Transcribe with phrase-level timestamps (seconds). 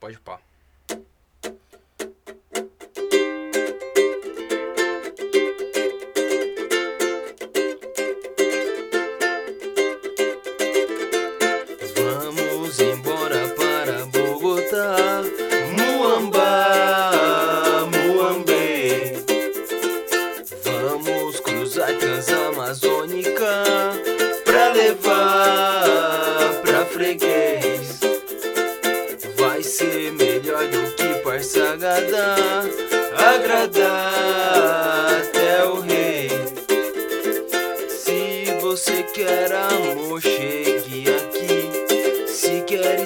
[0.00, 0.16] Pode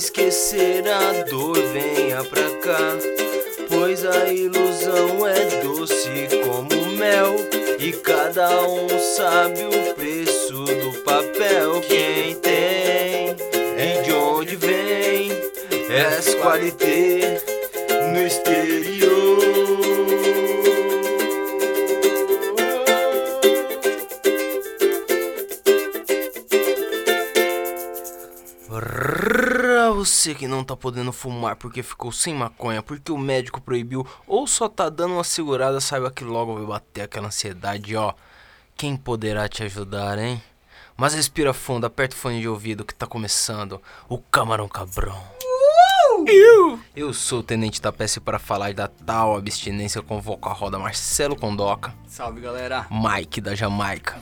[0.04, 2.92] esquecer a dor, venha pra cá.
[3.70, 7.34] Pois a ilusão é doce como mel.
[7.78, 8.86] E cada um
[9.16, 11.80] sabe o preço do papel.
[11.88, 13.34] Quem tem
[13.78, 15.32] e de onde vem,
[15.88, 17.63] é qualité
[30.24, 34.46] Você que não tá podendo fumar porque ficou sem maconha, porque o médico proibiu, ou
[34.46, 38.14] só tá dando uma segurada, saiba que logo vai bater aquela ansiedade, ó.
[38.74, 40.42] Quem poderá te ajudar, hein?
[40.96, 45.22] Mas respira fundo, aperta o fone de ouvido que tá começando o Camarão Cabrão.
[46.26, 46.80] Eu.
[46.96, 51.36] Eu sou o Tenente da PS para falar da tal abstinência convoco a roda Marcelo
[51.36, 52.86] Condoca, Salve, galera.
[52.90, 54.18] Mike da Jamaica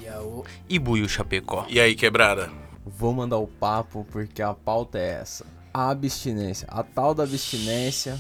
[0.69, 1.65] e Buiu Chapecó.
[1.69, 2.51] E aí, quebrada?
[2.85, 5.62] Vou mandar o papo porque a pauta é essa.
[5.75, 8.19] A abstinência, a tal da abstinência,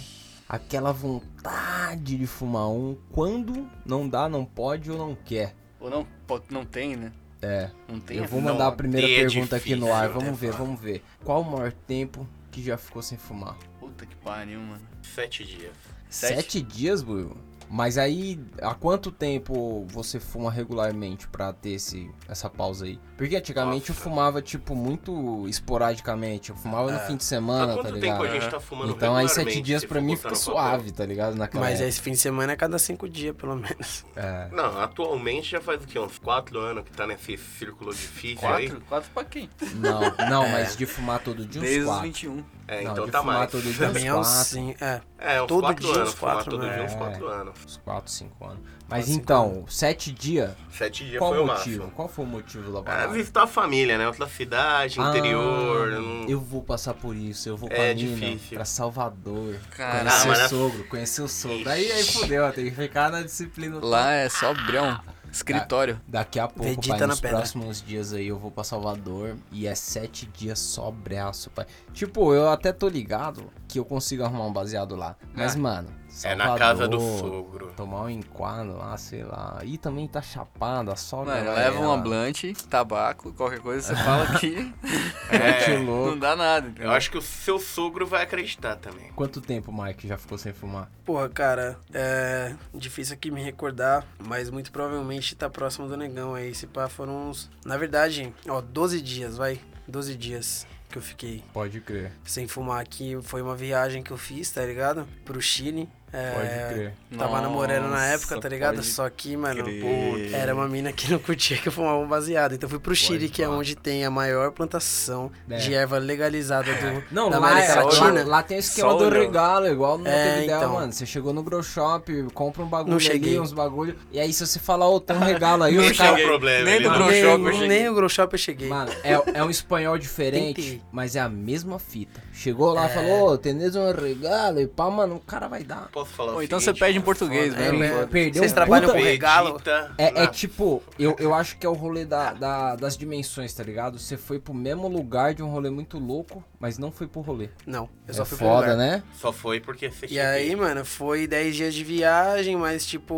[0.49, 5.55] aquela vontade de fumar um quando não dá, não pode ou não quer.
[5.79, 7.13] Ou não, pode- não tem, né?
[7.43, 8.19] É, Não tem.
[8.19, 10.09] eu vou não mandar a primeira é pergunta aqui no ar.
[10.09, 10.65] Vamos ver, falar.
[10.65, 11.03] vamos ver.
[11.25, 13.57] Qual o maior tempo que já ficou sem fumar?
[13.81, 14.81] Puta que pariu, mano.
[15.03, 15.73] Sete dias.
[16.09, 16.35] Sete?
[16.37, 17.37] Sete dias, Buiu?
[17.75, 23.01] Mas aí, há quanto tempo você fuma regularmente pra ter esse, essa pausa aí?
[23.17, 24.05] Porque antigamente eu Nossa.
[24.11, 26.51] fumava, tipo, muito esporadicamente.
[26.51, 28.19] Eu fumava no fim de semana, tá quanto ligado?
[28.21, 31.07] tempo a gente tá fumando Então aí sete dias se pra mim fica suave, tá
[31.07, 31.35] ligado?
[31.35, 31.89] Naquela Mas época.
[31.89, 34.05] esse fim de semana é cada cinco dias, pelo menos.
[34.15, 34.49] É.
[34.53, 35.99] Não, atualmente já faz o quê?
[35.99, 38.69] Uns quatro anos que tá nesse círculo difícil aí.
[38.69, 38.85] Quatro?
[38.87, 39.49] Quatro pra quem?
[39.77, 42.03] Não, não, mas de fumar todo dia uns Desde os quatro.
[42.03, 42.45] 21.
[42.73, 43.51] É, Não, então de tá fumar mais.
[43.51, 44.45] todo dia Também é uns quatro.
[44.45, 45.01] sim, é.
[45.19, 46.09] É, uns Todo quatro dia anos.
[46.09, 46.75] uns fumar quatro, todo né?
[46.75, 46.97] dia uns É.
[46.97, 47.55] quatro anos.
[47.65, 48.59] Uns quatro, cinco anos.
[48.89, 51.77] Mas Quatro, então, sete dias, Sete dias qual foi o o motivo?
[51.79, 51.91] máximo.
[51.97, 53.13] Qual foi o motivo da É, parada?
[53.13, 54.07] visitar a família, né?
[54.07, 55.93] Outra cidade, interior.
[55.95, 58.55] Ah, não- Eu vou passar por isso, eu vou com É difícil.
[58.57, 59.57] pra Salvador.
[59.71, 60.01] Caralho.
[60.11, 61.71] Conhecer Ah, o é- sogro, conhecer o sogro.
[61.71, 63.79] Aí, aí fudeu, tem que ficar na disciplina.
[63.83, 65.01] Lá é só brão.
[65.33, 66.01] Escritório.
[66.07, 67.39] Daqui a pouco, Vegeta pai, nos pedra.
[67.39, 71.67] próximos dias aí eu vou pra Salvador e é sete dias só braço, pai.
[71.93, 75.17] Tipo, eu até tô ligado que eu consigo arrumar um baseado lá.
[75.35, 75.59] Mas, É.
[75.59, 75.89] mano,
[76.25, 77.73] É na casa do Salvador, sogro.
[77.77, 79.61] Tomar um enquadro lá, sei lá.
[79.65, 84.03] E também tá chapado, a sogra Mano, leva uma ela, blunt, tabaco, qualquer coisa, você
[84.03, 84.73] fala que
[85.31, 86.11] É, louco.
[86.11, 86.69] não dá nada.
[86.69, 86.91] entendeu?
[86.91, 89.11] eu acho que o seu sogro vai acreditar também.
[89.17, 90.91] Quanto tempo, Mike, já ficou sem fumar?
[91.05, 96.55] Porra, cara, é difícil aqui me recordar, mas muito provavelmente tá próximo do negão aí.
[96.55, 97.51] Se pá, foram uns.
[97.65, 99.61] Na verdade, ó, 12 dias, vai.
[99.89, 103.19] 12 dias que eu fiquei Pode crer, sem fumar aqui.
[103.23, 105.09] Foi uma viagem que eu fiz, tá ligado?
[105.25, 105.89] Pro Chile.
[106.13, 106.93] É, pode crer.
[107.19, 108.83] Tava namorando na época, tá ligado?
[108.83, 110.35] Só que, mano, crer.
[110.35, 112.55] era uma mina que não curtia que eu fumava um baseado.
[112.55, 115.57] Então fui pro Chile, que é onde tem a maior plantação É.
[115.57, 118.25] de erva legalizada do, Não, da lá, América é, lá, Latina.
[118.25, 119.23] lá tem o esquema Só do olhou.
[119.23, 120.75] regalo, igual no É, é, ideal, então.
[120.75, 120.93] mano.
[120.93, 123.41] Você chegou no grow shop, compra um bagulho Não ali, cheguei.
[123.41, 123.97] uns bagulho.
[124.13, 126.65] E aí, se você falar, ô, tem um regalo aí, é o problema.
[126.65, 127.69] nem não- grow nem, shop eu cheguei.
[127.69, 128.69] nem o grow shop eu cheguei.
[128.69, 130.83] Mano, é, é um espanhol diferente, Tentei.
[130.93, 132.21] mas é a mesma fita.
[132.35, 135.89] Chegou lá, falou, ô, tenês um regalo e pá, mano, o cara vai dar.
[136.05, 137.89] Posso falar o então você seguinte, pede em português É, né?
[137.91, 138.07] foda.
[138.07, 139.61] Perdeu Vocês um trabalham puta- com regalo?
[139.99, 143.53] É, é na- tipo, eu, eu acho que é o rolê da, da- das dimensões,
[143.55, 143.99] tá ligado?
[143.99, 147.49] Você foi pro mesmo lugar de um rolê muito louco, mas não foi pro rolê.
[147.67, 148.77] Não, eu É só fui pro foda, lugar.
[148.77, 149.03] né?
[149.19, 153.15] Só foi porque você E aí, mano, foi 10 dias de viagem, mas tipo,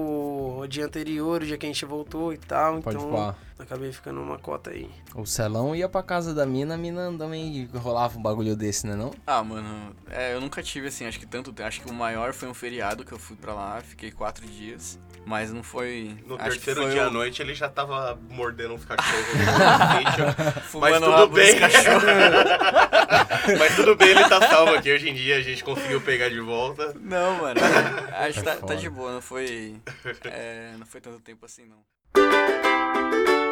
[0.61, 3.35] o dia anterior, o dia que a gente voltou e tal, Pode então pá.
[3.59, 4.89] acabei ficando numa cota aí.
[5.15, 8.97] O Celão ia pra casa da mina, a mina também rolava um bagulho desse, né
[8.97, 9.11] não?
[9.27, 11.69] Ah, mano, é, eu nunca tive assim, acho que tanto tempo.
[11.69, 14.99] Acho que o maior foi um feriado que eu fui pra lá, fiquei quatro dias.
[15.27, 16.15] Mas não foi.
[16.27, 19.25] No acho que terceiro foi dia à noite ele já tava mordendo uns cachorros
[20.79, 21.59] Mas tudo bem.
[21.59, 22.03] cachorros.
[23.59, 24.93] Mas tudo bem, ele tá salvo aqui.
[24.93, 26.95] Hoje em dia a gente conseguiu pegar de volta.
[27.01, 27.61] Não, mano.
[28.13, 29.77] Acho que tá, tá de boa, não foi.
[30.25, 33.44] é, não foi tanto tempo assim, não.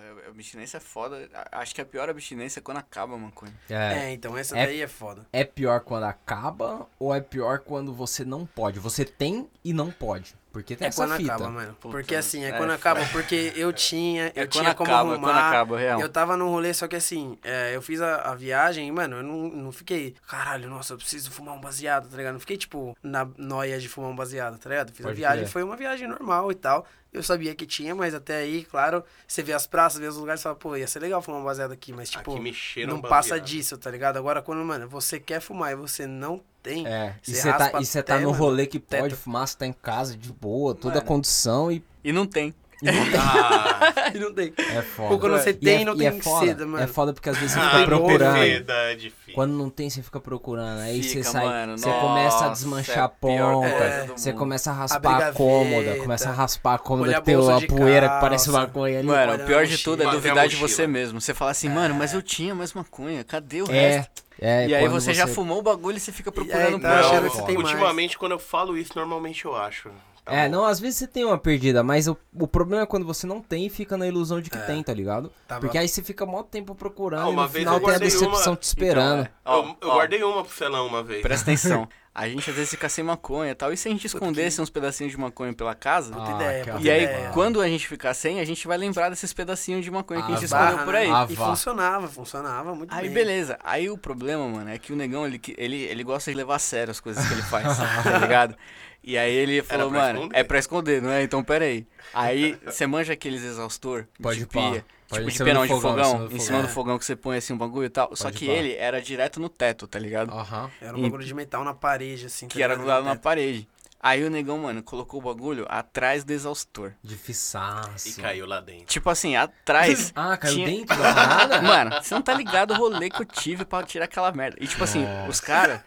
[0.00, 1.28] Porra, Porra, a abstinência é foda.
[1.34, 3.52] A- Acho que a pior abstinência é quando acaba a maconha.
[3.68, 5.26] É, então essa É- daí é foda.
[5.32, 8.78] É pior quando acaba ou é pior quando você não pode?
[8.78, 10.34] Você tem e não pode.
[10.52, 11.32] Porque tem É essa quando fita.
[11.34, 11.74] acaba, mano.
[11.74, 14.90] Puta, porque assim, é, é quando acaba, porque eu tinha, eu É quando tinha como
[14.90, 15.28] acaba, é arrumar.
[15.28, 16.00] quando acaba, real.
[16.00, 19.18] Eu tava num rolê, só que assim, é, eu fiz a, a viagem e, mano,
[19.18, 22.32] eu não, não fiquei, caralho, nossa, eu preciso fumar um baseado, tá ligado?
[22.32, 24.90] Não fiquei, tipo, na noia de fumar um baseado, tá ligado?
[24.90, 25.52] Fiz a Pode viagem, crer.
[25.52, 26.84] foi uma viagem normal e tal.
[27.12, 30.40] Eu sabia que tinha, mas até aí, claro, você vê as praças, vê os lugares
[30.40, 33.30] e fala, pô, ia ser legal fumar um baseado aqui, mas, tipo, Aqui não passa
[33.30, 33.44] baseado.
[33.46, 34.16] disso, tá ligado?
[34.16, 37.84] Agora, quando, mano, você quer fumar e você não tem, É, e Você tá, e
[37.86, 39.16] você tá no mano, rolê que pode teto.
[39.16, 41.06] fumar, você tá em casa de boa, toda a Mano.
[41.06, 42.54] condição e, E não tem.
[42.82, 43.20] E não tem.
[43.20, 44.52] Ah, e não tem.
[44.56, 45.18] É foda.
[45.18, 46.82] quando você E tem, é- não e tem é foda, seda, mano.
[46.84, 48.38] É foda porque às vezes você ah, fica procurando.
[48.38, 49.34] Verdade, filho.
[49.34, 50.80] Quando não tem, você fica procurando.
[50.80, 54.32] Aí você Fica, sai, mano, você começa a nossa, desmanchar é a a ponta, você
[54.32, 58.08] começa a raspar a gaveta, cômoda, começa a raspar a cômoda que tem uma poeira
[58.08, 59.06] que parece maconha ali.
[59.06, 61.20] Mano, o pior de tudo é duvidar de a você mesmo.
[61.20, 64.24] Você fala assim, mano, mas eu tinha mais maconha, cadê o É, resto?
[64.40, 64.68] é.
[64.68, 67.42] e aí quando você, já fumou o bagulho e você fica procurando aí tá você
[67.42, 67.68] tem mais.
[67.68, 69.90] ultimamente, quando eu falo isso, normalmente eu acho.
[70.30, 70.56] Tá É, bom.
[70.56, 73.40] não, às vezes você tem uma perdida, mas o, o problema é quando você não
[73.40, 74.62] tem e fica na ilusão de que É.
[74.62, 75.32] tem, tá ligado?
[75.46, 77.94] Tava- Porque aí você fica mó tempo procurando Ah, e uma no vez final tem
[77.94, 79.28] a decepção uma- te esperando.
[79.42, 79.58] Então, é.
[79.58, 79.94] Eu, Ó, eu ó.
[79.94, 81.22] guardei uma pro Celão uma vez.
[81.22, 81.88] Presta atenção.
[82.12, 83.72] A gente às vezes fica sem maconha e tal.
[83.72, 86.12] E se a gente escondesse uns pedacinhos de maconha pela casa?
[86.12, 87.30] Puta Ah, ideia, que E aí, ideia.
[87.32, 90.34] quando a gente ficar sem, a gente vai lembrar desses pedacinhos de maconha que a
[90.34, 90.98] Ah, gente escondeu por né?
[91.02, 91.08] aí.
[91.10, 91.46] Ah, E vá.
[91.46, 93.14] funcionava, funcionava muito Aí bem.
[93.14, 93.56] beleza.
[93.62, 96.58] Aí o problema, mano, é que o negão, ele, ele, ele gosta de levar a
[96.58, 98.56] sério as coisas que ele faz, tá ligado?
[99.02, 100.38] E aí ele falou, pra mano, esconder?
[100.38, 101.22] é pra esconder, não é?
[101.22, 101.86] Então pera aí.
[102.12, 104.70] Aí você manja aqueles exaustor Pode de pá.
[104.72, 106.94] pia, Pode tipo de cima pia do não, de fogão, fogão, em cima do fogão.
[106.96, 106.98] É.
[106.98, 108.14] que você põe assim um bagulho e tal.
[108.14, 108.52] Só Pode que pá.
[108.52, 110.30] ele era direto no teto, tá ligado?
[110.32, 110.70] Aham.
[110.80, 112.46] Era um E- bagulho de metal na parede, assim.
[112.46, 112.84] Que tá era ligado?
[112.86, 113.66] grudado na parede.
[114.02, 116.94] Aí o negão, mano, colocou o bagulho atrás do exaustor.
[117.02, 118.08] Difiçaço.
[118.08, 118.86] E caiu lá dentro.
[118.86, 120.12] Tipo assim, atrás.
[120.16, 121.60] Ah, caiu tinha- dentro da parada?
[121.62, 124.56] Mano, você não tá ligado o rolê que eu tive pra tirar aquela merda.
[124.60, 125.80] E tipo assim, os caras.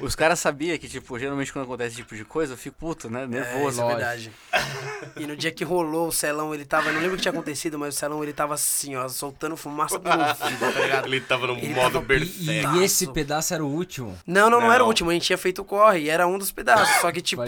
[0.00, 3.08] Os caras sabiam que, tipo, geralmente quando acontece esse tipo de coisa, eu fico puto,
[3.10, 3.22] né?
[3.22, 3.80] É, Nervoso.
[3.80, 3.98] é lógico.
[3.98, 4.32] verdade.
[5.16, 6.90] E no dia que rolou o celão, ele tava.
[6.92, 9.94] Não lembro o que tinha acontecido, mas o celão ele tava assim, ó, soltando fumaça
[9.96, 11.06] ouvido, tá ligado?
[11.06, 14.18] Ele tava no Ele modo tava- E, e esse pedaço era o último.
[14.26, 14.88] Não, não, não, era o Não.
[14.88, 15.10] último.
[15.10, 16.88] A gente tinha feito o corre e era um dos pedaços.
[17.00, 17.42] Só que, tipo,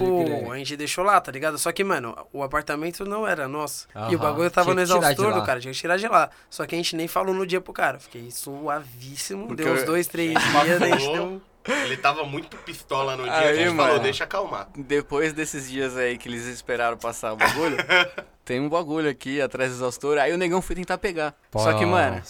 [0.50, 1.58] a gente deixou lá, tá ligado?
[1.58, 3.86] Só que, mano, o apartamento não era nosso.
[3.94, 4.14] E Aham.
[4.14, 6.30] o bagulho tava Tinha no exaustor do cara, tinha que tirar de lá.
[6.48, 7.98] Só que a gente nem falou no dia pro cara.
[7.98, 9.46] Fiquei suavíssimo.
[9.46, 11.42] Porque deu uns dois, três dias, a gente deu.
[11.66, 13.32] Ele tava muito pistola no dia.
[13.32, 13.88] Aí, a gente mano.
[13.88, 14.68] falou, deixa acalmar.
[14.76, 17.76] Depois desses dias aí que eles esperaram passar o bagulho,
[18.44, 20.18] tem um bagulho aqui atrás do exaustor.
[20.18, 21.34] Aí o negão foi tentar pegar.
[21.52, 22.22] Só que, mano.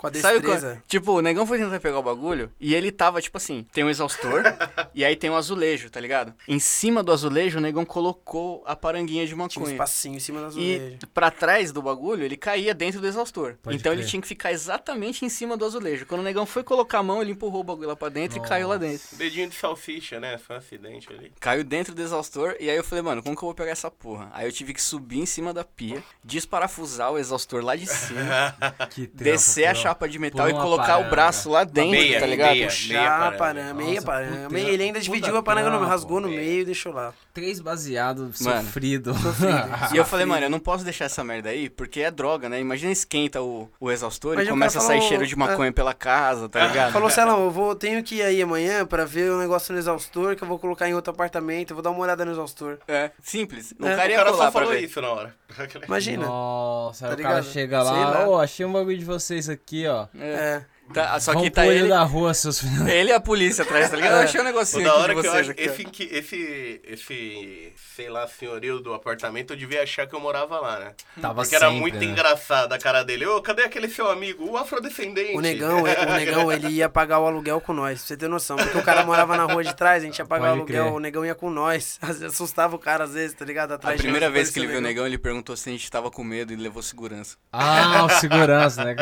[0.00, 0.12] Nossa.
[0.12, 0.68] Com a Sabe destreza.
[0.76, 3.84] quando, tipo, o negão foi tentar pegar o bagulho e ele tava, tipo assim, tem
[3.84, 4.42] um exaustor
[4.94, 6.32] e aí tem um azulejo, tá ligado?
[6.48, 9.70] Em cima do azulejo, o negão colocou a paranguinha de Tinha um maconha.
[9.72, 10.98] espacinho em cima E azulejo.
[11.12, 13.56] pra trás do bagulho, ele caía dentro do exaustor.
[13.62, 14.10] Pode então ele crer.
[14.10, 16.06] tinha que ficar exatamente em cima do azulejo.
[16.06, 18.40] Quando o negão foi colocar a mão, ele empurrou o bagulho lá pra dentro e
[18.40, 19.16] caiu lá dentro.
[19.16, 20.38] Dedinho de salsicha, né?
[20.38, 21.32] Foi um acidente ali.
[21.38, 23.90] Caiu dentro do exaustor e aí eu falei, mano, como que eu vou pegar essa
[23.90, 24.30] porra?
[24.32, 28.56] Aí eu tive que subir em cima da pia, desparafusar o exaustor lá de cima,
[29.14, 30.04] descer a pô.
[30.04, 31.10] chapa de metal e uma colocar o paranga.
[31.10, 32.50] braço lá dentro, Meia, tá ligado?
[32.52, 32.66] meia.
[32.66, 33.38] Puxar a paranga.
[33.38, 34.48] paranga, meia Nossa, paranga.
[34.48, 37.12] puta- Ele ainda dividiu a paranga no meio, trampo, rasgou no meio e deixou lá.
[37.34, 38.62] Três baseados, Mano.
[38.62, 39.12] sofrido.
[39.92, 42.60] E eu falei, mano, eu não posso deixar essa merda aí, porque é droga, né?
[42.60, 45.72] Imagina esquenta o, o exaustor Mas e o começa a sair falou- cheiro de maconha
[45.72, 46.92] pela casa, tá ligado?
[46.92, 50.36] Falou, Celão, eu vou, tenho que ir aí amanhã pra ver o negócio no exaustor
[50.36, 52.78] que eu vou colocar em outro apartamento, eu vou dar uma olhada no exaustor.
[52.86, 53.74] É, simples.
[53.78, 55.34] O É, cara O só falou isso na hora.
[55.86, 56.26] Imagina.
[56.26, 58.28] Nossa, Tá o cara chega lá.
[58.28, 60.08] ô, achei um bagulho de vocês aqui, ó.
[60.14, 60.64] É.
[60.92, 62.86] Tá, só Vão que tá ele, da rua, seus filhos.
[62.88, 64.14] ele e a polícia atrás, tá ligado?
[64.14, 68.08] Eu achei um O negocinho da hora de que eu acho, esse, esse, esse, sei
[68.08, 70.92] lá, senhorio do apartamento, eu devia achar que eu morava lá, né?
[71.20, 72.04] Tava Porque era sempre, muito né?
[72.06, 73.24] engraçado a cara dele.
[73.26, 74.44] Ô, cadê aquele seu amigo?
[74.50, 75.36] O afrodescendente.
[75.36, 78.28] O negão, é- o negão, ele ia pagar o aluguel com nós, pra você ter
[78.28, 78.56] noção.
[78.56, 80.84] Porque o cara morava na rua de trás, a gente ia pagar o Pode aluguel,
[80.86, 80.94] crer.
[80.96, 81.98] o negão ia com nós.
[82.02, 83.72] Às vezes Assustava o cara, às vezes, tá ligado?
[83.72, 85.72] A Atrás de primeira nós, vez que ele viu o negão, ele perguntou se a
[85.72, 87.36] gente tava com medo e levou segurança.
[87.52, 88.96] Ah, o segurança, né?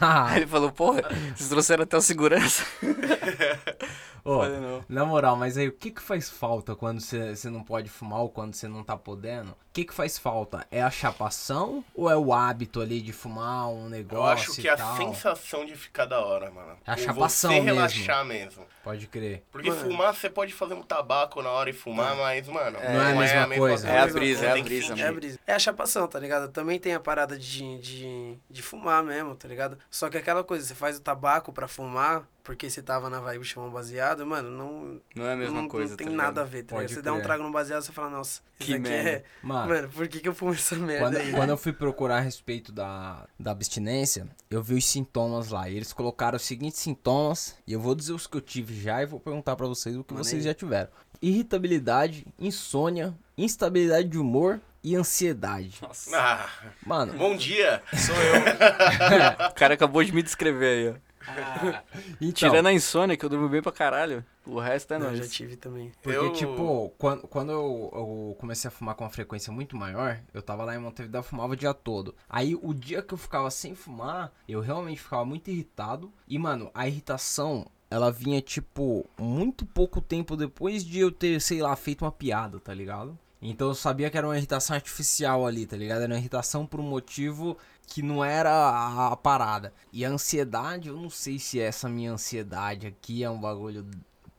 [0.00, 0.99] Aí ele falou, porra,
[1.34, 2.64] vocês trouxeram até o segurança.
[4.24, 4.84] Não.
[4.88, 8.28] na moral, mas aí o que que faz falta quando você não pode fumar ou
[8.28, 9.50] quando você não tá podendo?
[9.52, 10.66] O que que faz falta?
[10.70, 14.66] É a chapação ou é o hábito ali de fumar um negócio Eu acho que
[14.66, 16.76] e a sensação de ficar da hora, mano.
[16.84, 17.74] É a Ou chapação você mesmo.
[17.76, 18.66] relaxar mesmo.
[18.82, 19.44] Pode crer.
[19.52, 19.82] Porque Mano.
[19.82, 23.14] fumar, você pode fazer um tabaco na hora e fumar, mas, mano, Não é a
[23.14, 23.88] mesma coisa.
[23.88, 24.94] É a brisa, é a brisa.
[24.94, 25.38] É a brisa.
[25.46, 26.48] É a chapação, tá ligado?
[26.50, 29.78] Também tem a parada de, de, de fumar mesmo, tá ligado?
[29.90, 33.44] Só que aquela coisa, você faz o tabaco pra fumar, porque você tava na vibe
[33.44, 36.40] fumar um baseado, mano, não, Não é a mesma não, coisa, não tem tá nada
[36.40, 36.92] a ver, tá Pode?
[36.92, 39.08] Você dá um trago no baseado, você fala, nossa, Que isso aqui merda.
[39.08, 39.24] é...
[39.40, 41.32] Mano, Mano, por que que eu fumo essa merda Quando, aí?
[41.32, 45.70] quando eu fui procurar a respeito da, da abstinência, eu vi os sintomas lá.
[45.70, 47.54] E eles colocaram os seguintes sintomas.
[47.68, 50.02] E eu vou dizer os que eu tive já e vou perguntar pra vocês o
[50.02, 50.90] que Manda vocês já tiveram:
[51.22, 55.78] irritabilidade, insônia, instabilidade de humor e ansiedade.
[55.80, 56.18] Nossa.
[56.18, 56.48] Ah,
[56.84, 57.80] Mano, bom dia.
[57.94, 58.34] Sou eu.
[59.50, 61.09] o cara acabou de me descrever aí, ó.
[62.20, 64.24] então, Tirando a insônia, que eu durmo bem pra caralho.
[64.46, 65.18] O resto é Não, nóis.
[65.18, 65.92] já tive também.
[66.02, 70.18] Porque, Eu- tipo, quando, quando eu, eu comecei a fumar com uma frequência muito maior,
[70.32, 72.14] eu tava lá em Montevideo, eu fumava o dia todo.
[72.28, 76.10] Aí, o dia que eu ficava sem fumar, eu realmente ficava muito irritado.
[76.26, 81.60] E, mano, a irritação, ela vinha, tipo, muito pouco tempo depois de eu ter, sei
[81.60, 83.16] lá, feito uma piada, tá ligado?
[83.42, 86.02] Então eu sabia que era uma irritação artificial ali, tá ligado?
[86.02, 87.56] Era uma irritação por um motivo
[87.86, 89.72] que não era a, a parada.
[89.92, 93.86] E a ansiedade, eu não sei se essa minha ansiedade aqui é um bagulho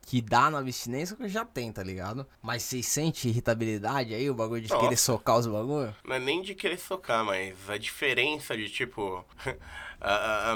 [0.04, 2.28] que dá na abstinência que eu já tenho, tá ligado?
[2.42, 4.82] Mas vocês sentem irritabilidade aí, o bagulho de Nossa.
[4.82, 5.96] querer socar os bagulho?
[6.06, 9.24] Não é nem de querer socar, mas a diferença de tipo.
[10.02, 10.56] a- a- a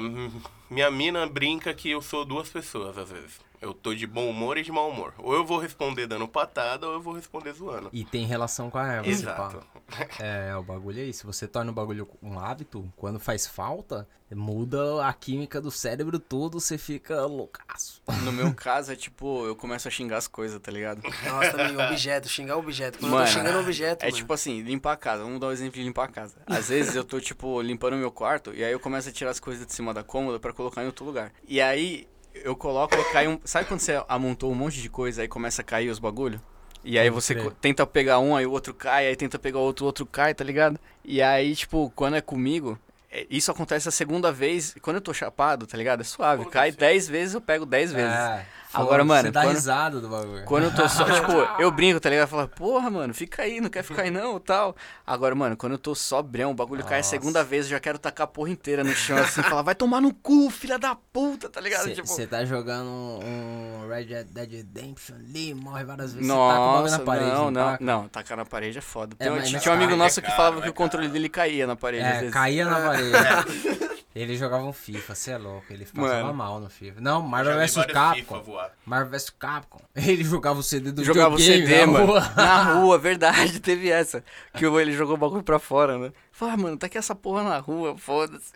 [0.69, 3.44] minha mina brinca que eu sou duas pessoas às vezes.
[3.61, 5.13] Eu tô de bom humor e de mau humor.
[5.17, 7.89] Ou eu vou responder dando patada, ou eu vou responder zoando.
[7.93, 9.57] E tem relação com a erva, Exato.
[9.57, 10.07] pá.
[10.19, 11.19] É, o bagulho é isso.
[11.19, 16.17] Se você torna o bagulho um hábito, quando faz falta, muda a química do cérebro
[16.19, 18.01] todo, você fica loucaço.
[18.23, 21.01] No meu caso, é tipo, eu começo a xingar as coisas, tá ligado?
[21.03, 22.99] Nossa, também, objeto, xingar objeto.
[22.99, 24.17] Quando eu Mano, tô xingando objeto, É mano.
[24.17, 25.23] tipo assim, limpar a casa.
[25.23, 26.35] Vamos dar um exemplo de limpar a casa.
[26.47, 29.31] Às vezes eu tô, tipo, limpando o meu quarto e aí eu começo a tirar
[29.31, 31.31] as coisas de cima da cômoda pra colocar em outro lugar.
[31.47, 32.07] E aí
[32.43, 33.39] eu coloco e cai um.
[33.43, 36.41] Sabe quando você amontou um monte de coisa aí começa a cair os bagulho?
[36.83, 39.85] E aí você tenta pegar um, aí o outro cai, aí tenta pegar o outro,
[39.85, 40.79] o outro cai, tá ligado?
[41.03, 42.77] E aí, tipo, quando é comigo,
[43.11, 44.75] é, isso acontece a segunda vez.
[44.81, 46.01] Quando eu tô chapado, tá ligado?
[46.01, 46.45] É suave.
[46.45, 48.45] Cai 10 vezes, eu pego 10 vezes.
[48.81, 50.43] Agora, mano, Você dá quando- risada do bagulho.
[50.45, 52.27] Quando eu tô só, tipo, eu brinco, tá ligado?
[52.27, 54.75] Fala, porra, mano, fica aí, não quer ficar aí não, tal.
[55.05, 57.09] Agora, mano, quando eu tô sobrão, o bagulho cai a Nossa.
[57.09, 60.01] segunda vez, eu já quero tacar a porra inteira no chão, assim, falar, vai tomar
[60.01, 61.93] no cu, filha da puta, tá ligado?
[61.93, 66.65] Tipo, Você tá jogando um, Red Dead Redemption ali, morre várias vezes, você taca o
[66.65, 67.29] bagulho nossa, na parede.
[67.31, 67.83] não, não, taca?
[67.83, 69.15] não, tacar na parede é foda.
[69.19, 71.29] É, Tem um- tinha um amigo nosso é que falava é que o controle dele
[71.29, 72.33] caía na parede, às É, vezes.
[72.33, 73.84] caía na parede.
[74.15, 75.65] Ele jogava um FIFA, você é louco.
[75.69, 76.33] Ele passava Mano.
[76.33, 77.01] mal no FIFA.
[77.01, 78.39] Não, Marvel vs Capcom.
[78.43, 78.71] FIFA.
[78.85, 79.81] Marvel vs Capcom.
[79.93, 82.05] Ele jogava o CD do Jogava o videogame CD, na mano.
[82.05, 82.19] rua.
[82.33, 84.23] Na rua, verdade, teve essa.
[84.53, 86.13] Que ele jogou o bagulho pra fora, né?
[86.31, 88.53] Fala, ah, mano, tá aqui essa porra na rua, foda-se.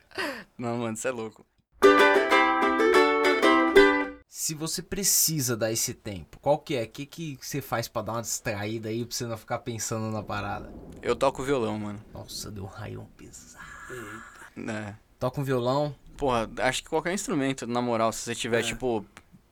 [0.58, 1.46] Não, mano, você é louco.
[4.30, 6.84] Se você precisa dar esse tempo, qual que é?
[6.84, 10.10] O que, que você faz pra dar uma distraída aí pra você não ficar pensando
[10.10, 10.72] na parada?
[11.01, 12.01] Eu toco violão, mano.
[12.13, 13.66] Nossa, deu um raio pesado.
[14.58, 15.09] É.
[15.20, 15.94] Toca um violão.
[16.18, 18.64] Porra, acho que qualquer instrumento, na moral, se você tiver, É.
[18.64, 19.06] tipo,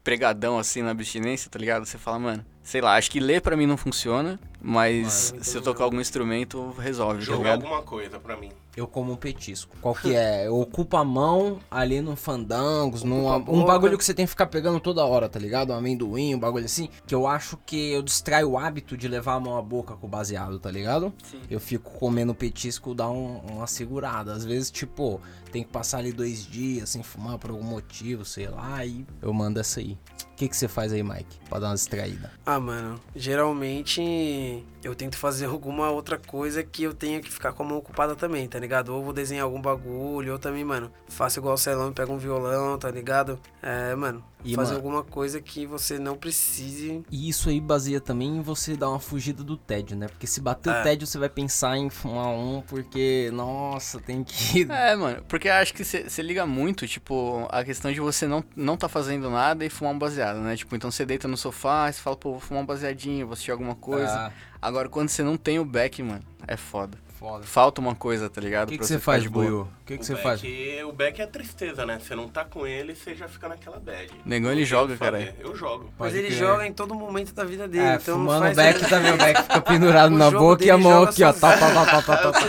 [0.04, 1.86] pregadão assim na abstinência, tá ligado?
[1.86, 5.58] Você fala, mano, sei lá, acho que ler pra mim não funciona, mas Mano, se
[5.58, 7.64] eu tocar algum instrumento, resolve, tá Jogar ligado?
[7.66, 8.52] alguma coisa pra mim.
[8.78, 9.76] Eu como um petisco.
[9.82, 10.46] Qual que é?
[10.48, 14.46] Eu ocupo a mão ali no fandangos, num, um bagulho que você tem que ficar
[14.46, 15.72] pegando toda hora, tá ligado?
[15.74, 16.88] Um amendoim, um bagulho assim.
[17.08, 20.06] Que eu acho que eu distraio o hábito de levar a mão à boca com
[20.06, 21.12] o baseado, tá ligado?
[21.24, 21.42] Sim.
[21.50, 24.32] Eu fico comendo petisco, dá um- uma segurada.
[24.32, 25.20] Às vezes, tipo,
[25.52, 29.34] tem que passar ali dois dias sem fumar por algum motivo, sei lá, e eu
[29.34, 29.98] mando essa aí.
[30.34, 31.40] O que, que você faz aí, Mike?
[31.50, 32.32] Pra dar uma distraída?
[32.46, 37.64] Ah, mano, geralmente eu tento fazer alguma outra coisa que eu tenha que ficar com
[37.64, 38.67] a mão ocupada também, tá ligado?
[38.94, 42.78] Ou vou desenhar algum bagulho, ou também, mano, faço igual o Celão, pega um violão,
[42.78, 43.40] tá ligado?
[43.62, 47.04] É, mano, E, fazer mano- alguma coisa que você não precise.
[47.12, 50.08] E isso aí baseia também em você dar uma fugida do tédio, né?
[50.08, 50.84] Porque se bater o É.
[50.84, 54.68] tédio, você vai pensar em fumar um, porque, nossa, tem que.
[54.72, 58.78] É, mano, porque acho que você liga muito, tipo, a questão de você não, não
[58.78, 60.56] tá fazendo nada e fumar um baseado, né?
[60.56, 63.34] Tipo, então você deita no sofá e você fala, pô, vou fumar um baseadinho, vou
[63.34, 64.14] assistir alguma coisa.
[64.14, 64.32] Ah,
[64.62, 66.98] Agora, quando você não tem o back, mano, é foda.
[67.18, 67.44] Foda.
[67.44, 68.70] Falta uma coisa, tá ligado?
[68.70, 69.26] O que, que você faz.
[69.26, 69.62] Buiu?
[69.62, 70.42] O que, que o você back, faz?
[70.88, 72.00] O back é a tristeza, né?
[72.00, 74.12] Você não tá com ele, você já fica naquela bad.
[74.26, 75.34] Negão, ele joga, caralho.
[75.40, 75.86] Eu jogo.
[75.98, 78.56] Mas Pode ele joga em todo momento da vida dele, É, então não fumando faz
[78.56, 81.34] back também, o back fica pendurado na boca e a mão aqui, ó.
[81.34, 82.42] Tá, tá, tá, tá, tá, tá.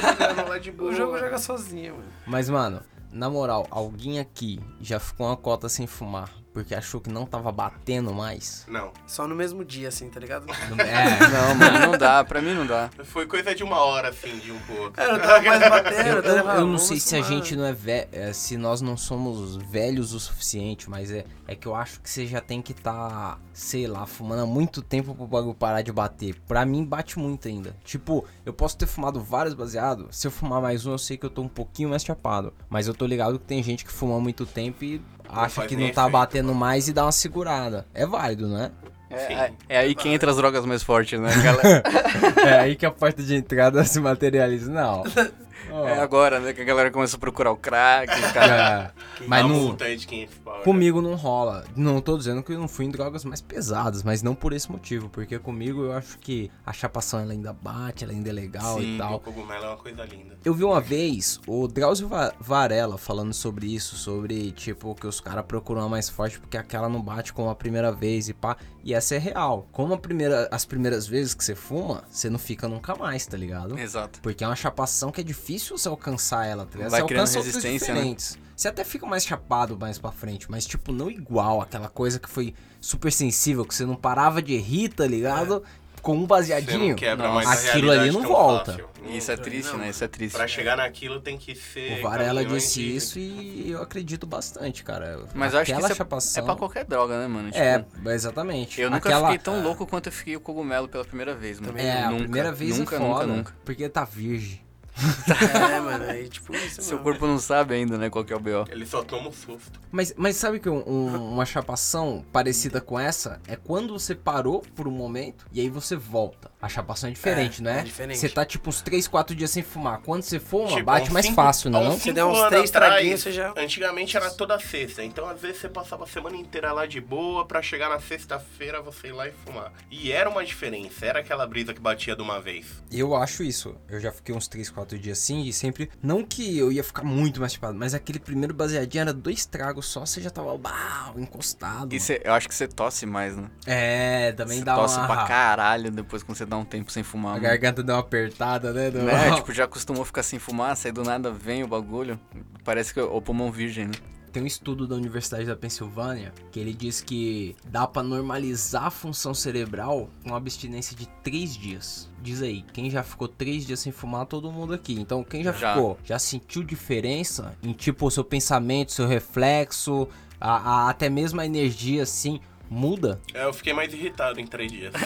[0.73, 0.89] boa.
[0.89, 2.09] O jogo joga sozinho, mano.
[2.27, 2.81] Mas, mano,
[3.13, 7.53] na moral, alguém aqui já ficou uma cota sem fumar porque achou que não tava
[7.53, 8.65] batendo mais?
[8.67, 8.91] Não.
[9.07, 10.45] Só no mesmo dia, assim, tá ligado?
[10.81, 12.25] É, Não, mano, não dá.
[12.25, 12.91] Pra mim não dá.
[13.05, 15.01] Foi coisa de uma hora, assim, de um pouco.
[15.01, 17.65] É, eu não tava mais batendo, Eu, eu- eu não sei se a gente não
[17.65, 21.77] é, ve é, se nós não somos velhos o suficiente, mas é, é que eu
[21.77, 25.55] acho que você já tem que tá, sei lá, fumando há muito tempo pro bagulho
[25.55, 26.35] parar de bater.
[26.49, 27.77] Pra mim bate muito ainda.
[27.85, 31.27] Tipo, eu posso ter fumado vários baseados, se eu fumar mais um eu sei que
[31.27, 34.17] eu tô um pouquinho mais chapado, mas eu tô ligado que tem gente que fuma
[34.17, 37.13] há muito tempo e acha faz que não tá efeito, batendo mais e dá uma
[37.13, 37.87] segurada.
[37.95, 38.71] É válido, né?
[39.11, 41.31] É, é- é aí que entra as drogas mais fortes, né?
[41.43, 41.83] Galera?
[42.47, 44.71] É aí que a porta de entrada se materializa.
[44.71, 45.03] Não.
[45.71, 46.53] Ó, É agora, né?
[46.53, 48.91] Que a galera começa a procurar o crack, os caras...
[49.21, 49.25] é.
[49.27, 50.59] Mas não, multa aí de 500 pau.
[50.59, 50.65] né?
[50.65, 51.65] comigo não rola.
[51.77, 54.71] Não tô dizendo que eu não fui em drogas mais pesadas, mas não por esse
[54.71, 55.09] motivo.
[55.09, 58.93] Porque comigo eu acho que a chapação ela ainda bate, ela ainda é legal Sim,
[58.93, 59.21] e O tal.
[59.21, 60.39] cogumelo é uma coisa linda.
[60.45, 65.21] Eu vi uma vez o Drauzio Va- Varela falando sobre isso, sobre tipo que os
[65.21, 68.57] caras procuram a mais forte porque aquela não bate como a primeira vez e pá.
[68.89, 69.69] E essa é real.
[69.71, 73.79] Como primeira, as primeiras vezes que você fuma, você não fica nunca mais, tá ligado?
[73.79, 74.19] Exato.
[74.23, 76.93] Porque é uma chapação que é difícil você alcançar ela, tá ligado?
[76.93, 78.01] Vai você criando resistência, né?
[78.01, 78.39] diferentes.
[78.57, 82.31] Você até fica mais chapado mais pra frente, mas tipo, não igual aquela coisa que
[82.31, 85.63] foi super sensível, que você não parava de rir, tá ligado?
[86.03, 86.89] Com um baseadinho.
[86.91, 88.73] não quebra a Aquilo ali não volta.
[88.73, 88.89] fácil.
[89.09, 89.89] Isso é triste, né?
[89.91, 90.35] Isso é triste.
[90.37, 91.99] Pra chegar naquilo tem que ser.
[91.99, 95.25] O Varela disse isso e eu acredito bastante, cara.
[95.35, 96.43] Mas eu acho que isso é, chapação...
[96.43, 97.51] é pra qualquer droga, né, mano?
[97.51, 98.81] Tipo, É, exatamente.
[98.81, 101.79] Eu nunca Aquela- fiquei tão louco quanto eu fiquei o cogumelo pela primeira vez, mano.
[101.79, 103.55] É, a nunca, primeira vez nunca, é foda, nunca, nunca.
[103.65, 104.61] porque tá virgem.
[105.29, 107.05] É, mano, aí tipo isso, Seu mano.
[107.05, 108.65] corpo não sabe ainda, né, qual que é o B.O.
[108.71, 109.81] Ele só toma um susto.
[109.91, 114.61] Mas, mas sabe que um- um- uma chapação parecida com essa é quando você parou
[114.75, 116.51] por um momento e aí você volta.
[116.61, 117.81] A chapação é diferente, É, não é?
[117.81, 118.19] é diferente.
[118.19, 120.01] Você tá tipo uns 3, 4 dias sem fumar.
[120.03, 121.93] Quando você fuma, Tipo, bate mais cinco- fácil, há não?
[121.99, 125.29] Você der uns cinco três anos atrás, traguinhos, você já- Antigamente era toda sexta, então
[125.29, 129.09] às vezes você passava a semana inteira lá de boa pra chegar na sexta-feira você
[129.09, 129.73] ir lá e fumar.
[129.91, 132.67] E era uma diferença, era aquela brisa que batia de uma vez.
[132.91, 133.75] Eu acho isso.
[133.89, 135.91] Eu já fiquei uns 3, 4 dias assim e sempre.
[136.01, 139.87] Não que eu ia ficar muito mais chapado, mas aquele primeiro baseadinho era dois tragos
[139.87, 141.93] só, você já tava bah, encostado.
[141.93, 143.49] E cê- eu acho que você tosse mais, né?
[143.67, 145.07] É, também Você dá tosse uma.
[145.09, 147.33] pra caralho depois quando você dá um tempo sem fumar.
[147.33, 147.43] A mano.
[147.49, 148.91] garganta deu uma apertada, né?
[148.91, 149.35] do- Né?
[149.35, 152.21] Tipo, já acostumou ficar sem fumar, sai do nada, vem o bagulho.
[152.65, 153.93] Parece que é o pulmão virgem, né?
[154.39, 158.91] Tem um estudo da Universidade da Pensilvânia que ele diz que dá pra normalizar a
[158.91, 162.09] função cerebral com abstinência de 3 dias.
[162.23, 164.93] Diz aí, quem já ficou 3 dias sem fumar, todo mundo aqui.
[164.95, 165.75] Então, quem já, Já.
[165.75, 170.07] ficou, já sentiu diferença em tipo o seu pensamento, seu reflexo,
[170.41, 170.53] a,
[170.85, 172.39] a- até mesmo a energia assim,
[172.71, 173.21] muda?
[173.35, 174.93] É, eu fiquei mais irritado em três dias.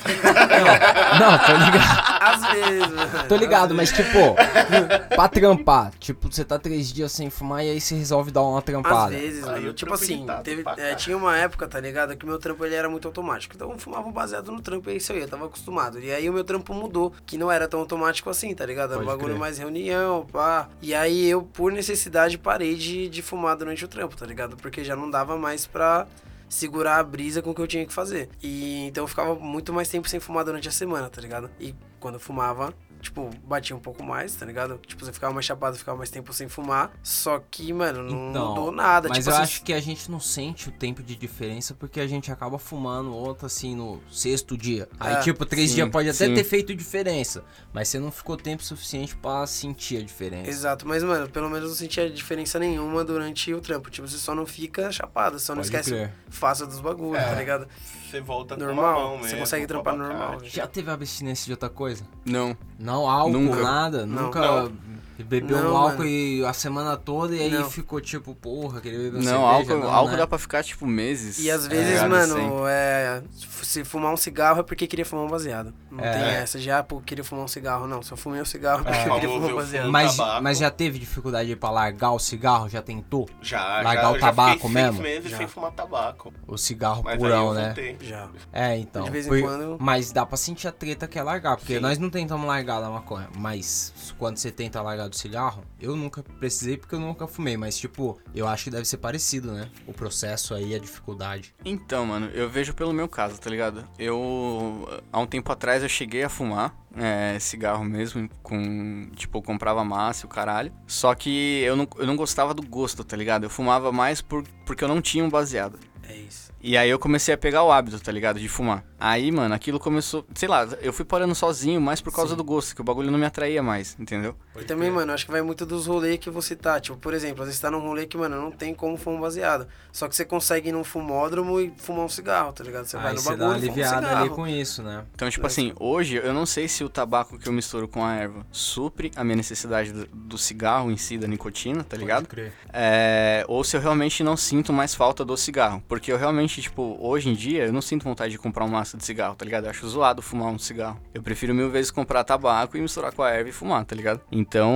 [1.20, 2.22] Não, tô ligado.
[2.22, 3.28] Às vezes, mano.
[3.28, 4.06] Tô ligado, às mas vezes.
[4.06, 4.34] tipo,
[5.14, 8.58] pra trampar, tipo, você tá três dias sem fumar e aí você resolve dar uma
[8.58, 9.10] Às trampada.
[9.10, 9.66] vezes, Aí mano.
[9.68, 12.16] eu Tipo assim, teve, é, tinha uma época, tá ligado?
[12.16, 13.54] Que meu trampo ele era muito automático.
[13.54, 15.98] Então eu fumava baseado no trampo, é isso aí, eu tava acostumado.
[16.00, 18.92] E aí o meu trampo mudou, que não era tão automático assim, tá ligado?
[18.92, 19.40] Era um Pode bagulho crer.
[19.40, 20.68] mais reunião, pá.
[20.80, 24.56] E aí eu, por necessidade, parei de, de fumar durante o trampo, tá ligado?
[24.56, 26.06] Porque já não dava mais pra
[26.52, 28.28] segurar a brisa com o que eu tinha que fazer.
[28.42, 31.50] E então eu ficava muito mais tempo sem fumar durante a semana, tá ligado?
[31.58, 34.78] E quando eu fumava, tipo, batia um pouco mais, tá ligado?
[34.86, 36.92] Tipo, você ficava mais chapado, ficava mais tempo sem fumar.
[37.02, 39.08] Só que, mano, não Então, mudou nada.
[39.08, 42.00] Mas tipo, eu assim, acho que a gente não sente o tempo de diferença porque
[42.00, 44.88] a gente acaba fumando outro assim no sexto dia.
[44.98, 46.34] Aí, É, tipo, três sim, dias pode até sim.
[46.34, 47.44] ter feito diferença.
[47.72, 50.48] Mas você não ficou tempo suficiente pra sentir a diferença.
[50.48, 53.90] Exato, mas, mano, pelo menos não sentia diferença nenhuma durante o trampo.
[53.90, 56.12] Tipo, você só não fica chapado, só não Pode esquece crer.
[56.30, 57.66] fácil dos bagulhos, tá ligado?
[58.08, 60.38] Você volta com Normal, você consegue trampar normal.
[60.44, 62.04] Já teve abstinência de outra coisa?
[62.26, 62.54] Não.
[62.78, 63.62] Não, álcool, Nunca.
[63.62, 64.06] nada?
[64.06, 64.24] Não.
[64.24, 64.72] Nunca Não.
[65.18, 66.06] Bebeu Não, um álcool mano.
[66.08, 67.68] e a semana toda e aí Não.
[67.70, 70.16] ficou tipo, porra, queria beber uma Não, cerveja, álcool, não, álcool né?
[70.18, 71.38] dá pra ficar, tipo, meses.
[71.38, 72.10] E às vezes, ligado?
[72.10, 73.22] mano, Sem- é,
[73.62, 75.72] se fumar um cigarro é porque queria fumar um baseado.
[75.90, 76.12] Não É.
[76.12, 78.02] tem essa, já porque queria fumar um cigarro, não.
[78.02, 79.08] Só fumei um cigarro porque É.
[79.08, 79.90] eu queria fumar um baseado.
[79.90, 82.68] Mas, mas já teve dificuldade aí pra largar o cigarro?
[82.68, 83.28] Já tentou?
[83.42, 84.92] Já, Largar já, o tabaco mesmo?
[85.02, 85.36] seis meses Já.
[85.38, 86.32] sem fumar tabaco.
[86.46, 87.64] O cigarro Mas purão, aí eu né?
[87.66, 87.96] voltei.
[88.00, 88.28] Já.
[88.52, 89.04] É, então.
[89.04, 91.74] De vez em Por- quando- Mas dá pra sentir a treta que é largar, porque
[91.74, 91.80] Sim.
[91.80, 93.28] nós não tentamos largar da maconha.
[93.36, 97.56] Mas quando você tenta largar do cigarro, eu nunca precisei porque eu nunca fumei.
[97.56, 99.70] Mas, tipo, eu acho que deve ser parecido, né?
[99.86, 101.54] O processo aí, a dificuldade.
[101.64, 103.86] Então, mano, eu vejo pelo meu caso, tá ligado?
[103.98, 109.42] Eu, há um tempo atrás, eu cheguei a fumar é, cigarro mesmo, com, tipo, eu
[109.42, 110.72] comprava massa e o caralho.
[110.86, 113.44] Só que eu não, eu não gostava do gosto, tá ligado?
[113.44, 115.78] Eu fumava mais por, porque eu não tinha um baseado.
[116.02, 116.51] É isso.
[116.62, 118.38] E aí eu comecei a pegar o hábito, tá ligado?
[118.38, 118.84] De fumar.
[118.98, 120.24] Aí, mano, aquilo começou.
[120.32, 123.18] Sei lá, eu fui parando sozinho, mais por causa do gosto, que o bagulho não
[123.18, 124.36] me atraía mais, entendeu?
[124.56, 126.78] E também, mano, acho que vai muito dos rolês que você tá.
[126.78, 129.18] Tipo, por exemplo, às vezes você tá num rolê que, mano, não tem como fumar
[129.18, 129.66] um baseado.
[129.90, 132.84] Só que você consegue ir num fumódromo e fumar um cigarro, tá ligado?
[132.84, 135.04] Você vai aí no você bagulho dá uma um ali com isso, né?
[135.14, 138.14] Então, tipo assim, hoje eu não sei se o tabaco que eu misturo com a
[138.14, 142.26] erva supre a minha necessidade do, do cigarro em si, da nicotina, tá ligado?
[142.26, 142.52] crer.
[142.72, 145.82] É, ou se eu realmente não sinto mais falta do cigarro.
[145.88, 148.96] Porque eu realmente, tipo, hoje em dia, eu não sinto vontade de comprar um maço
[148.96, 149.64] de cigarro, tá ligado?
[149.64, 151.00] Eu acho zoado fumar um cigarro.
[151.14, 154.20] Eu prefiro mil vezes comprar tabaco e misturar com a erva e fumar, tá ligado?
[154.30, 154.74] Então,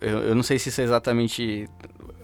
[0.00, 1.68] eu, eu não sei se isso é exatamente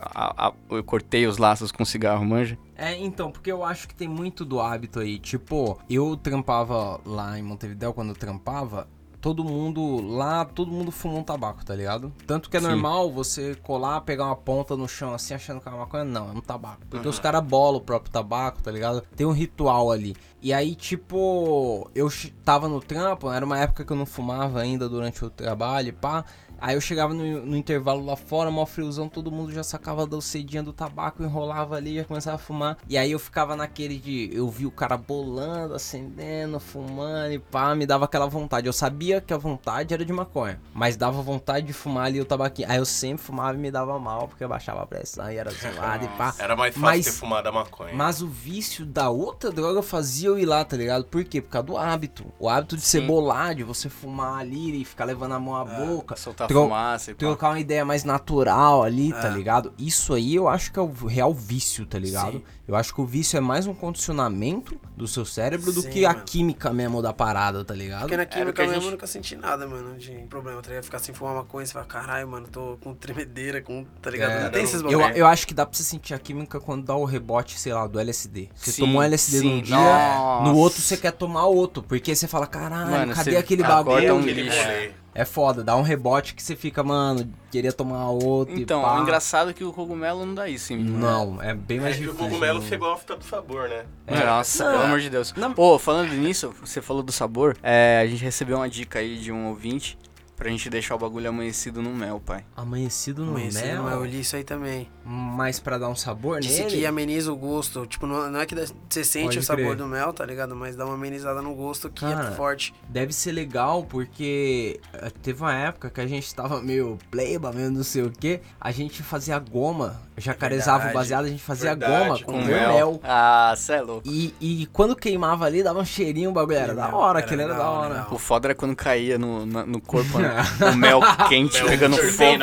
[0.01, 2.57] a- a- eu cortei os laços com cigarro, manja.
[2.77, 5.19] É, então, porque eu acho que tem muito do hábito aí.
[5.19, 8.89] Tipo, eu trampava lá em Montevideo, quando eu trampava,
[9.21, 12.13] todo mundo lá, todo mundo fuma um tabaco, tá ligado?
[12.27, 12.69] Tanto que é Sim.
[12.69, 16.05] normal você colar, pegar uma ponta no chão assim, achando que é uma maconha.
[16.05, 16.83] Não, é um tabaco.
[16.89, 19.03] Porque os caras bolam o próprio tabaco, tá ligado?
[19.15, 20.17] Tem um ritual ali.
[20.43, 22.09] E aí, tipo, eu
[22.45, 25.93] tava no trampo, era uma época que eu não fumava ainda durante o trabalho, e
[25.93, 26.25] pá.
[26.61, 30.21] Aí eu chegava no, no intervalo lá fora, mó friozão, todo mundo já sacava da
[30.21, 32.77] cedinha do tabaco, enrolava ali, já começava a fumar.
[32.89, 34.31] E aí eu ficava naquele de.
[34.33, 38.67] Eu vi o cara bolando, acendendo, fumando e pá, me dava aquela vontade.
[38.67, 42.25] Eu sabia que a vontade era de maconha, mas dava vontade de fumar ali o
[42.25, 42.71] tabaquinho.
[42.71, 45.51] Aí eu sempre fumava e me dava mal, porque eu baixava a pressão e era
[45.51, 46.35] zoado e pá.
[46.41, 47.95] Era mais fácil Mas- ter fumado a maconha.
[47.95, 51.05] Mas o vício da outra droga fazia eu ir lá, tá ligado?
[51.05, 51.41] Por quê?
[51.41, 52.25] Por causa do hábito.
[52.39, 53.07] O hábito de ser Sim.
[53.07, 56.17] bolar, de você fumar ali e ficar levando a mão à boca.
[56.17, 57.19] Soltar Tro- fumaça e pá.
[57.19, 59.31] Trocar uma ideia mais natural ali, tá É.
[59.31, 59.73] ligado?
[59.79, 62.33] Isso aí eu acho que é o real vício, tá ligado?
[62.33, 62.43] Sim.
[62.69, 66.05] Eu acho que o vício é mais um condicionamento do seu cérebro do Sim, que
[66.07, 66.23] a mano.
[66.25, 68.03] química mesmo da parada, tá ligado?
[68.03, 70.85] Porque na química mesmo gente- eu nunca senti nada, mano, de problema, tá ligado?
[70.85, 74.31] Ficar sem fumar maconha, você fala, caralho, mano, tô com tremedeira, com, tá ligado?
[74.31, 75.17] É, não tem esses Eu, bagulho.
[75.17, 77.87] eu acho que dá pra você sentir a química quando dá o rebote, sei lá,
[77.87, 78.49] do LSD.
[78.55, 80.45] Você Sim, tomou um LSD sim, num dia, nossa.
[80.51, 81.83] no outro você quer tomar outro.
[81.83, 84.15] Porque você fala, caralho, cadê aquele bagulho?
[84.15, 84.59] um Aquele lixo.
[84.63, 84.91] rolê.
[85.15, 88.99] É foda, dá um rebote que você fica, mano, queria tomar outro Então, e pá.
[88.99, 90.91] o engraçado é que o cogumelo não dá isso em mim.
[90.93, 92.27] Não, é bem É mais que o difícil.
[92.29, 92.67] cogumelo né?
[92.69, 93.85] você gosta do sabor, né?
[94.07, 94.25] É.
[94.25, 95.35] Nossa, Não, pelo amor de Deus.
[95.57, 99.33] Pô, falando nisso, você falou do sabor, é, a gente recebeu uma dica aí de
[99.33, 99.99] um ouvinte
[100.41, 102.47] pra gente deixar o bagulho amanhecido no mel, pai.
[102.57, 104.89] Amanhecido no Amanhecido mel, no mel, eu li isso aí também.
[105.05, 106.79] mas pra dar um sabor Disse nele...
[106.79, 107.87] que ameniza o gosto.
[107.87, 108.55] Tipo, não, é que
[108.89, 109.77] você sente Pode o sabor crer.
[109.77, 110.57] do mel, tá ligado?
[110.57, 112.73] Mas dá uma amenizada no gosto que Cara, é forte.
[112.89, 117.71] Deve ser legal, porque eh, teve uma época que a gente tava meio pleiba, meio
[117.71, 118.41] não sei o que.
[118.59, 122.45] A gente fazia goma, jacarezava o Verdade, baseado, a gente fazia verdade, goma com com
[122.47, 122.73] mel.
[122.73, 123.01] mel.
[123.05, 124.09] Ah, cê é louco.
[124.09, 127.43] E, e quando queimava ali, dava um cheirinho, o bagulho era da hora, era aquele
[127.43, 128.07] era da hora.
[128.11, 130.30] O foda era quando caía no, no corpo né?
[130.73, 132.39] o mel quente Mel pegando fogo.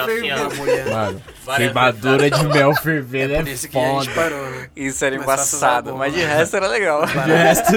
[0.92, 1.22] Mano,
[1.56, 4.12] queimadura de mel fervendo é, gente foda.
[4.12, 4.70] parou, né?
[4.76, 7.06] Isso era embaçado, mas de resto era legal.
[7.06, 7.72] De resto,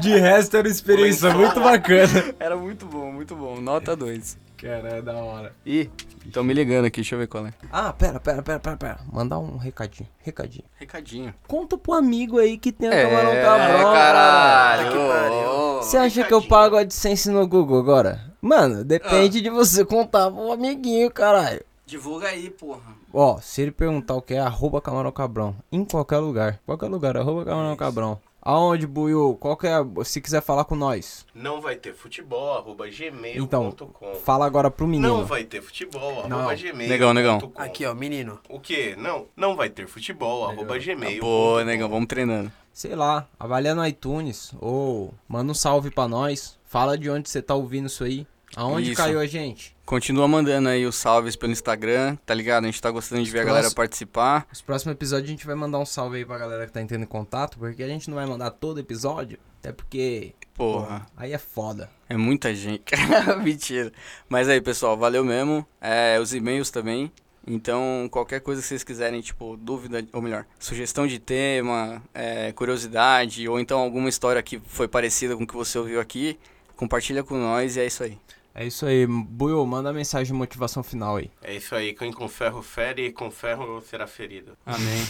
[0.00, 2.24] de resto era uma experiência muito bacana.
[2.38, 3.60] Era muito bom, muito bom.
[3.60, 4.36] Nota 2.
[4.64, 5.52] Cara, é da hora.
[5.66, 5.90] Ih,
[6.24, 7.52] estão me ligando aqui, deixa eu ver qual é.
[7.70, 8.98] Ah, pera, pera, pera, pera, pera.
[9.12, 10.64] Mandar um recadinho, recadinho.
[10.76, 11.34] Recadinho.
[11.46, 13.92] Conta pro amigo aí que tem a É, camarão cabrão.
[13.92, 14.88] caralho.
[14.90, 15.76] Que pariu.
[15.82, 18.32] Você acha que eu pago a AdSense no Google agora?
[18.40, 21.62] Mano, depende de você contar pro amiguinho, caralho.
[21.84, 22.94] Divulga aí, porra.
[23.12, 25.54] Ó, se ele perguntar o que é, arroba camarão cabrão.
[25.70, 26.58] Em qualquer lugar.
[26.64, 28.18] Qualquer lugar, arroba camarão cabrão.
[28.44, 29.36] Aonde, Buiu?
[29.40, 29.78] Qual que é?
[30.04, 31.24] Se quiser falar com nós.
[31.34, 33.42] Não vai ter futebol, arroba gmail.com.
[33.42, 35.08] Então, fala agora pro menino.
[35.18, 36.40] Não vai ter futebol, Não.
[36.40, 36.88] arroba gmail.
[36.88, 37.52] Negão, negão.
[37.56, 38.38] Aqui, ó, menino.
[38.48, 38.94] O quê?
[38.98, 41.20] Não, não vai ter futebol, arroba gmail.
[41.20, 42.52] Pô, negão, vamos treinando.
[42.70, 44.52] Sei lá, avalia no iTunes.
[44.60, 46.58] Ou manda um salve pra nós.
[46.64, 48.26] Fala de onde você tá ouvindo isso aí.
[48.56, 49.02] Aonde Isso.
[49.02, 49.74] caiu a gente?
[49.84, 52.64] Continua mandando aí os salves pelo Instagram, tá ligado?
[52.64, 53.76] A gente tá gostando de ver a galera Próximo.
[53.76, 54.46] participar.
[54.48, 57.02] Nos próximos episódios a gente vai mandar um salve aí pra galera que tá entrando
[57.02, 57.58] em contato.
[57.58, 59.38] Porque a gente não vai mandar todo episódio.
[59.60, 60.34] Até porque.
[60.54, 61.90] Porra, Aí é foda.
[62.08, 62.84] é muita gente.
[63.42, 63.92] Mentira.
[64.28, 65.66] Mas aí, pessoal, valeu mesmo.
[65.80, 67.10] É, os e-mails também.
[67.46, 73.46] Então, qualquer coisa que vocês quiserem, tipo, dúvida, ou melhor, sugestão de tema, é, curiosidade,
[73.48, 76.38] ou então alguma história que foi parecida com o que você ouviu aqui,
[76.74, 78.16] compartilha com nós e é isso aí.
[78.54, 79.04] É isso aí.
[79.06, 81.30] Buiu, manda a mensagem de motivação final aí.
[81.42, 84.56] É isso aí, quem com ferro fere, com ferro será ferido.
[84.64, 85.02] Amém.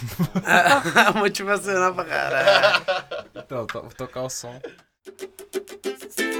[1.20, 2.84] Motivacional pra caralho.
[3.34, 4.58] Então, to- vou tocar o som.